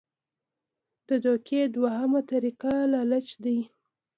[1.07, 3.57] د دوکې دویمه طريقه لالچ دے-